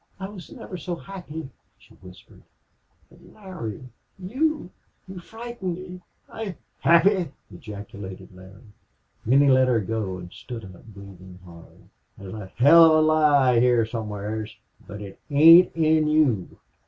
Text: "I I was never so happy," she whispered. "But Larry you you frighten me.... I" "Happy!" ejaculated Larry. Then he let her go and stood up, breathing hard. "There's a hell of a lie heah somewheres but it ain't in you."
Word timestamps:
"I 0.19 0.25
I 0.25 0.29
was 0.29 0.51
never 0.51 0.77
so 0.77 0.95
happy," 0.95 1.47
she 1.77 1.93
whispered. 2.01 2.41
"But 3.11 3.23
Larry 3.23 3.83
you 4.17 4.71
you 5.07 5.19
frighten 5.19 5.75
me.... 5.75 6.01
I" 6.27 6.55
"Happy!" 6.79 7.29
ejaculated 7.53 8.35
Larry. 8.35 8.63
Then 9.27 9.41
he 9.41 9.47
let 9.51 9.67
her 9.67 9.79
go 9.79 10.17
and 10.17 10.31
stood 10.31 10.65
up, 10.65 10.85
breathing 10.85 11.37
hard. 11.45 11.83
"There's 12.17 12.33
a 12.33 12.51
hell 12.55 12.85
of 12.85 12.91
a 12.93 13.01
lie 13.01 13.59
heah 13.59 13.85
somewheres 13.85 14.57
but 14.87 15.03
it 15.03 15.19
ain't 15.29 15.71
in 15.75 16.07
you." 16.07 16.57